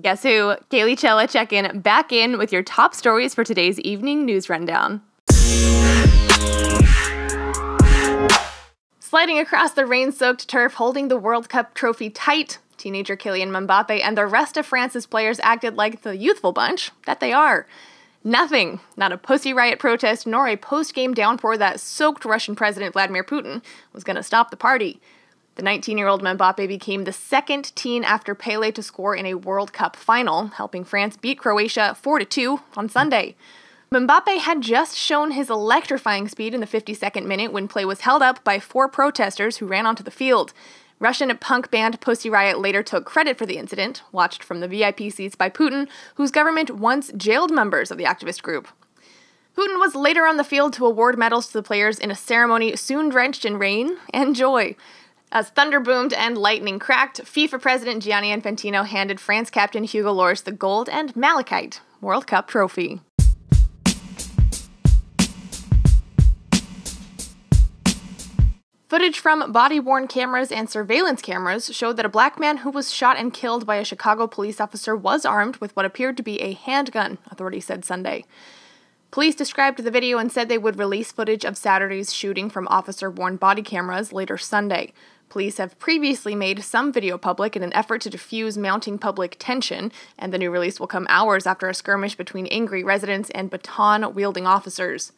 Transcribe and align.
Guess 0.00 0.24
who? 0.24 0.56
Kaylee 0.70 0.98
Chella 0.98 1.26
check 1.26 1.54
in 1.54 1.80
back 1.80 2.12
in 2.12 2.36
with 2.36 2.52
your 2.52 2.62
top 2.62 2.94
stories 2.94 3.34
for 3.34 3.44
today's 3.44 3.80
evening 3.80 4.26
news 4.26 4.50
rundown. 4.50 5.00
Sliding 9.00 9.38
across 9.38 9.72
the 9.72 9.86
rain 9.86 10.12
soaked 10.12 10.48
turf, 10.48 10.74
holding 10.74 11.08
the 11.08 11.16
World 11.16 11.48
Cup 11.48 11.72
trophy 11.72 12.10
tight, 12.10 12.58
teenager 12.76 13.16
Kylian 13.16 13.48
Mbappe 13.48 14.02
and 14.04 14.18
the 14.18 14.26
rest 14.26 14.58
of 14.58 14.66
France's 14.66 15.06
players 15.06 15.40
acted 15.42 15.76
like 15.76 16.02
the 16.02 16.16
youthful 16.16 16.52
bunch 16.52 16.90
that 17.06 17.20
they 17.20 17.32
are. 17.32 17.66
Nothing, 18.22 18.80
not 18.96 19.12
a 19.12 19.16
pussy 19.18 19.54
riot 19.54 19.78
protest, 19.78 20.26
nor 20.26 20.46
a 20.46 20.56
post 20.56 20.92
game 20.92 21.14
downpour 21.14 21.56
that 21.56 21.80
soaked 21.80 22.26
Russian 22.26 22.54
President 22.54 22.92
Vladimir 22.92 23.24
Putin, 23.24 23.62
was 23.94 24.04
going 24.04 24.16
to 24.16 24.22
stop 24.22 24.50
the 24.50 24.56
party. 24.56 25.00
The 25.56 25.62
19 25.62 25.96
year 25.96 26.06
old 26.06 26.22
Mbappe 26.22 26.68
became 26.68 27.04
the 27.04 27.12
second 27.12 27.74
teen 27.74 28.04
after 28.04 28.34
Pele 28.34 28.70
to 28.72 28.82
score 28.82 29.16
in 29.16 29.24
a 29.24 29.34
World 29.34 29.72
Cup 29.72 29.96
final, 29.96 30.48
helping 30.48 30.84
France 30.84 31.16
beat 31.16 31.38
Croatia 31.38 31.96
4 31.98 32.24
2 32.24 32.60
on 32.76 32.90
Sunday. 32.90 33.36
Mbappe 33.90 34.38
had 34.38 34.60
just 34.60 34.94
shown 34.98 35.30
his 35.30 35.48
electrifying 35.48 36.28
speed 36.28 36.52
in 36.52 36.60
the 36.60 36.66
52nd 36.66 37.24
minute 37.24 37.52
when 37.52 37.68
play 37.68 37.86
was 37.86 38.02
held 38.02 38.22
up 38.22 38.44
by 38.44 38.60
four 38.60 38.86
protesters 38.86 39.56
who 39.56 39.66
ran 39.66 39.86
onto 39.86 40.02
the 40.02 40.10
field. 40.10 40.52
Russian 40.98 41.34
punk 41.38 41.70
band 41.70 42.02
Pussy 42.02 42.28
Riot 42.28 42.58
later 42.58 42.82
took 42.82 43.06
credit 43.06 43.38
for 43.38 43.46
the 43.46 43.56
incident, 43.56 44.02
watched 44.12 44.42
from 44.42 44.60
the 44.60 44.68
VIP 44.68 45.10
seats 45.10 45.36
by 45.36 45.48
Putin, 45.48 45.88
whose 46.16 46.30
government 46.30 46.70
once 46.70 47.10
jailed 47.16 47.50
members 47.50 47.90
of 47.90 47.96
the 47.96 48.04
activist 48.04 48.42
group. 48.42 48.68
Putin 49.56 49.80
was 49.80 49.94
later 49.94 50.26
on 50.26 50.36
the 50.36 50.44
field 50.44 50.74
to 50.74 50.84
award 50.84 51.18
medals 51.18 51.46
to 51.46 51.54
the 51.54 51.62
players 51.62 51.98
in 51.98 52.10
a 52.10 52.14
ceremony 52.14 52.76
soon 52.76 53.08
drenched 53.08 53.46
in 53.46 53.56
rain 53.56 53.96
and 54.12 54.36
joy. 54.36 54.76
As 55.36 55.50
thunder 55.50 55.80
boomed 55.80 56.14
and 56.14 56.38
lightning 56.38 56.78
cracked, 56.78 57.22
FIFA 57.22 57.60
President 57.60 58.02
Gianni 58.02 58.34
Infantino 58.34 58.86
handed 58.86 59.20
France 59.20 59.50
captain 59.50 59.84
Hugo 59.84 60.14
Lloris 60.14 60.42
the 60.42 60.50
gold 60.50 60.88
and 60.88 61.14
malachite 61.14 61.82
World 62.00 62.26
Cup 62.26 62.48
trophy. 62.48 63.02
Footage 68.88 69.18
from 69.18 69.52
body 69.52 69.78
worn 69.78 70.08
cameras 70.08 70.50
and 70.50 70.70
surveillance 70.70 71.20
cameras 71.20 71.66
showed 71.76 71.98
that 71.98 72.06
a 72.06 72.08
black 72.08 72.40
man 72.40 72.56
who 72.58 72.70
was 72.70 72.90
shot 72.90 73.18
and 73.18 73.34
killed 73.34 73.66
by 73.66 73.76
a 73.76 73.84
Chicago 73.84 74.26
police 74.26 74.58
officer 74.58 74.96
was 74.96 75.26
armed 75.26 75.58
with 75.58 75.76
what 75.76 75.84
appeared 75.84 76.16
to 76.16 76.22
be 76.22 76.40
a 76.40 76.54
handgun, 76.54 77.18
authorities 77.30 77.66
said 77.66 77.84
Sunday. 77.84 78.24
Police 79.10 79.34
described 79.34 79.78
the 79.78 79.90
video 79.90 80.18
and 80.18 80.32
said 80.32 80.48
they 80.48 80.58
would 80.58 80.78
release 80.78 81.12
footage 81.12 81.44
of 81.44 81.56
Saturday's 81.56 82.12
shooting 82.12 82.50
from 82.50 82.66
officer 82.68 83.10
worn 83.10 83.36
body 83.36 83.62
cameras 83.62 84.12
later 84.12 84.36
Sunday. 84.36 84.92
Police 85.28 85.58
have 85.58 85.78
previously 85.78 86.34
made 86.34 86.62
some 86.62 86.92
video 86.92 87.18
public 87.18 87.56
in 87.56 87.62
an 87.62 87.72
effort 87.74 88.00
to 88.02 88.10
diffuse 88.10 88.56
mounting 88.56 88.96
public 88.96 89.36
tension, 89.38 89.90
and 90.18 90.32
the 90.32 90.38
new 90.38 90.50
release 90.50 90.78
will 90.78 90.86
come 90.86 91.06
hours 91.10 91.46
after 91.46 91.68
a 91.68 91.74
skirmish 91.74 92.14
between 92.14 92.46
angry 92.46 92.84
residents 92.84 93.30
and 93.30 93.50
baton 93.50 94.14
wielding 94.14 94.46
officers. 94.46 95.12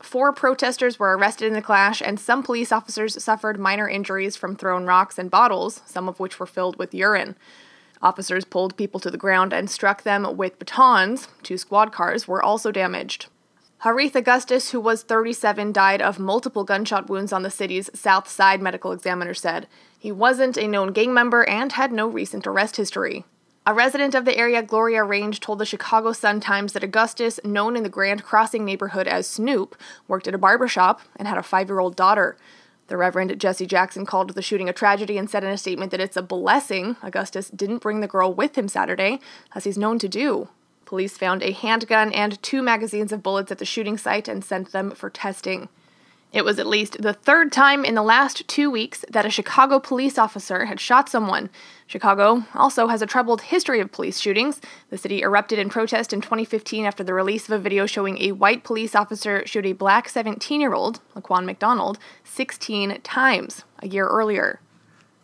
Four 0.00 0.32
protesters 0.32 0.98
were 0.98 1.16
arrested 1.16 1.46
in 1.46 1.52
the 1.52 1.60
clash, 1.60 2.00
and 2.00 2.18
some 2.18 2.42
police 2.42 2.72
officers 2.72 3.22
suffered 3.22 3.60
minor 3.60 3.88
injuries 3.88 4.34
from 4.34 4.56
thrown 4.56 4.86
rocks 4.86 5.18
and 5.18 5.30
bottles, 5.30 5.82
some 5.84 6.08
of 6.08 6.18
which 6.18 6.40
were 6.40 6.46
filled 6.46 6.78
with 6.78 6.94
urine. 6.94 7.36
Officers 8.00 8.46
pulled 8.46 8.78
people 8.78 8.98
to 8.98 9.10
the 9.10 9.18
ground 9.18 9.52
and 9.52 9.68
struck 9.68 10.02
them 10.04 10.38
with 10.38 10.58
batons. 10.58 11.28
Two 11.42 11.58
squad 11.58 11.92
cars 11.92 12.26
were 12.26 12.42
also 12.42 12.72
damaged. 12.72 13.26
Harith 13.82 14.14
Augustus, 14.14 14.72
who 14.72 14.80
was 14.80 15.02
37, 15.02 15.72
died 15.72 16.02
of 16.02 16.18
multiple 16.18 16.64
gunshot 16.64 17.08
wounds 17.08 17.32
on 17.32 17.42
the 17.42 17.50
city's 17.50 17.88
south 17.98 18.28
side, 18.28 18.60
medical 18.60 18.92
examiner 18.92 19.32
said. 19.32 19.66
He 19.98 20.12
wasn't 20.12 20.58
a 20.58 20.68
known 20.68 20.92
gang 20.92 21.14
member 21.14 21.48
and 21.48 21.72
had 21.72 21.90
no 21.90 22.06
recent 22.06 22.46
arrest 22.46 22.76
history. 22.76 23.24
A 23.66 23.72
resident 23.72 24.14
of 24.14 24.26
the 24.26 24.36
area, 24.36 24.62
Gloria 24.62 25.02
Range, 25.02 25.40
told 25.40 25.60
the 25.60 25.64
Chicago 25.64 26.12
Sun-Times 26.12 26.74
that 26.74 26.84
Augustus, 26.84 27.40
known 27.42 27.74
in 27.74 27.82
the 27.82 27.88
Grand 27.88 28.22
Crossing 28.22 28.66
neighborhood 28.66 29.08
as 29.08 29.26
Snoop, 29.26 29.74
worked 30.06 30.28
at 30.28 30.34
a 30.34 30.38
barber 30.38 30.68
shop 30.68 31.00
and 31.16 31.26
had 31.26 31.38
a 31.38 31.42
five 31.42 31.70
year 31.70 31.80
old 31.80 31.96
daughter. 31.96 32.36
The 32.88 32.98
Reverend 32.98 33.40
Jesse 33.40 33.64
Jackson 33.64 34.04
called 34.04 34.34
the 34.34 34.42
shooting 34.42 34.68
a 34.68 34.74
tragedy 34.74 35.16
and 35.16 35.30
said 35.30 35.42
in 35.42 35.48
a 35.48 35.56
statement 35.56 35.90
that 35.92 36.00
it's 36.00 36.18
a 36.18 36.22
blessing 36.22 36.96
Augustus 37.02 37.48
didn't 37.48 37.78
bring 37.78 38.00
the 38.00 38.06
girl 38.06 38.34
with 38.34 38.58
him 38.58 38.68
Saturday, 38.68 39.20
as 39.54 39.64
he's 39.64 39.78
known 39.78 39.98
to 40.00 40.08
do. 40.08 40.48
Police 40.90 41.16
found 41.16 41.44
a 41.44 41.52
handgun 41.52 42.12
and 42.12 42.42
two 42.42 42.62
magazines 42.62 43.12
of 43.12 43.22
bullets 43.22 43.52
at 43.52 43.58
the 43.58 43.64
shooting 43.64 43.96
site 43.96 44.26
and 44.26 44.44
sent 44.44 44.72
them 44.72 44.90
for 44.90 45.08
testing. 45.08 45.68
It 46.32 46.44
was 46.44 46.58
at 46.58 46.66
least 46.66 47.00
the 47.00 47.12
third 47.12 47.52
time 47.52 47.84
in 47.84 47.94
the 47.94 48.02
last 48.02 48.48
two 48.48 48.68
weeks 48.68 49.04
that 49.08 49.24
a 49.24 49.30
Chicago 49.30 49.78
police 49.78 50.18
officer 50.18 50.64
had 50.64 50.80
shot 50.80 51.08
someone. 51.08 51.48
Chicago 51.86 52.44
also 52.56 52.88
has 52.88 53.02
a 53.02 53.06
troubled 53.06 53.42
history 53.42 53.78
of 53.78 53.92
police 53.92 54.18
shootings. 54.18 54.60
The 54.88 54.98
city 54.98 55.22
erupted 55.22 55.60
in 55.60 55.68
protest 55.68 56.12
in 56.12 56.22
2015 56.22 56.84
after 56.84 57.04
the 57.04 57.14
release 57.14 57.48
of 57.48 57.52
a 57.52 57.62
video 57.62 57.86
showing 57.86 58.20
a 58.20 58.32
white 58.32 58.64
police 58.64 58.96
officer 58.96 59.46
shoot 59.46 59.66
a 59.66 59.74
black 59.74 60.08
17 60.08 60.60
year 60.60 60.74
old, 60.74 60.98
Laquan 61.14 61.44
McDonald, 61.44 62.00
16 62.24 63.00
times 63.02 63.62
a 63.78 63.86
year 63.86 64.08
earlier. 64.08 64.58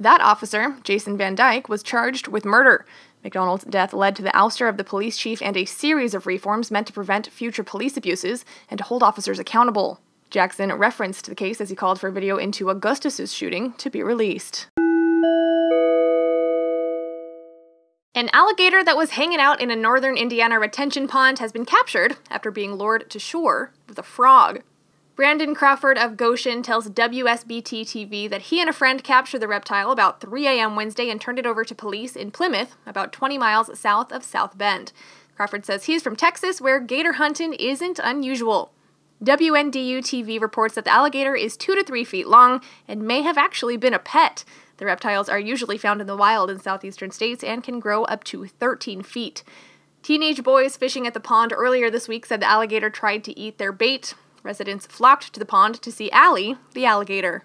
That 0.00 0.22
officer, 0.22 0.76
Jason 0.82 1.18
Van 1.18 1.34
Dyke, 1.34 1.68
was 1.68 1.82
charged 1.82 2.26
with 2.28 2.46
murder. 2.46 2.86
McDonald's 3.22 3.64
death 3.64 3.92
led 3.92 4.16
to 4.16 4.22
the 4.22 4.30
ouster 4.30 4.68
of 4.68 4.76
the 4.76 4.84
police 4.84 5.18
chief 5.18 5.42
and 5.42 5.56
a 5.56 5.64
series 5.64 6.14
of 6.14 6.26
reforms 6.26 6.70
meant 6.70 6.86
to 6.86 6.92
prevent 6.92 7.28
future 7.28 7.64
police 7.64 7.96
abuses 7.96 8.44
and 8.70 8.78
to 8.78 8.84
hold 8.84 9.02
officers 9.02 9.38
accountable. 9.38 10.00
Jackson 10.30 10.72
referenced 10.72 11.26
the 11.26 11.34
case 11.34 11.60
as 11.60 11.70
he 11.70 11.76
called 11.76 12.00
for 12.00 12.10
video 12.10 12.36
into 12.36 12.70
Augustus's 12.70 13.32
shooting 13.32 13.72
to 13.74 13.90
be 13.90 14.02
released. 14.02 14.68
An 18.14 18.28
alligator 18.32 18.82
that 18.84 18.96
was 18.96 19.10
hanging 19.10 19.38
out 19.38 19.60
in 19.60 19.70
a 19.70 19.76
northern 19.76 20.16
Indiana 20.16 20.58
retention 20.58 21.08
pond 21.08 21.38
has 21.38 21.52
been 21.52 21.64
captured 21.64 22.16
after 22.30 22.50
being 22.50 22.74
lured 22.74 23.08
to 23.10 23.18
shore 23.18 23.72
with 23.88 23.98
a 23.98 24.02
frog. 24.02 24.62
Brandon 25.20 25.54
Crawford 25.54 25.98
of 25.98 26.16
Goshen 26.16 26.62
tells 26.62 26.88
WSBT 26.88 27.82
TV 27.82 28.26
that 28.30 28.40
he 28.40 28.58
and 28.58 28.70
a 28.70 28.72
friend 28.72 29.04
captured 29.04 29.40
the 29.40 29.48
reptile 29.48 29.90
about 29.90 30.18
3 30.22 30.46
a.m. 30.46 30.76
Wednesday 30.76 31.10
and 31.10 31.20
turned 31.20 31.38
it 31.38 31.44
over 31.44 31.62
to 31.62 31.74
police 31.74 32.16
in 32.16 32.30
Plymouth, 32.30 32.74
about 32.86 33.12
20 33.12 33.36
miles 33.36 33.78
south 33.78 34.12
of 34.12 34.24
South 34.24 34.56
Bend. 34.56 34.92
Crawford 35.36 35.66
says 35.66 35.84
he's 35.84 36.02
from 36.02 36.16
Texas, 36.16 36.58
where 36.58 36.80
gator 36.80 37.12
hunting 37.12 37.52
isn't 37.52 38.00
unusual. 38.02 38.72
WNDU 39.22 39.98
TV 39.98 40.40
reports 40.40 40.74
that 40.74 40.86
the 40.86 40.90
alligator 40.90 41.36
is 41.36 41.54
2 41.54 41.74
to 41.74 41.84
3 41.84 42.02
feet 42.02 42.26
long 42.26 42.62
and 42.88 43.06
may 43.06 43.20
have 43.20 43.36
actually 43.36 43.76
been 43.76 43.92
a 43.92 43.98
pet. 43.98 44.46
The 44.78 44.86
reptiles 44.86 45.28
are 45.28 45.38
usually 45.38 45.76
found 45.76 46.00
in 46.00 46.06
the 46.06 46.16
wild 46.16 46.48
in 46.48 46.60
southeastern 46.60 47.10
states 47.10 47.44
and 47.44 47.62
can 47.62 47.78
grow 47.78 48.04
up 48.04 48.24
to 48.24 48.46
13 48.46 49.02
feet. 49.02 49.44
Teenage 50.02 50.42
boys 50.42 50.78
fishing 50.78 51.06
at 51.06 51.12
the 51.12 51.20
pond 51.20 51.52
earlier 51.54 51.90
this 51.90 52.08
week 52.08 52.24
said 52.24 52.40
the 52.40 52.48
alligator 52.48 52.88
tried 52.88 53.22
to 53.24 53.38
eat 53.38 53.58
their 53.58 53.70
bait. 53.70 54.14
Residents 54.42 54.86
flocked 54.86 55.32
to 55.32 55.40
the 55.40 55.46
pond 55.46 55.80
to 55.82 55.92
see 55.92 56.10
Allie, 56.10 56.56
the 56.74 56.86
alligator. 56.86 57.44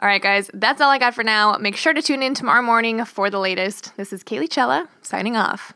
All 0.00 0.08
right, 0.08 0.22
guys, 0.22 0.50
that's 0.52 0.80
all 0.80 0.90
I 0.90 0.98
got 0.98 1.14
for 1.14 1.22
now. 1.22 1.56
Make 1.58 1.76
sure 1.76 1.94
to 1.94 2.02
tune 2.02 2.22
in 2.22 2.34
tomorrow 2.34 2.62
morning 2.62 3.04
for 3.04 3.30
the 3.30 3.38
latest. 3.38 3.96
This 3.96 4.12
is 4.12 4.24
Kaylee 4.24 4.50
Chella 4.50 4.88
signing 5.00 5.36
off. 5.36 5.74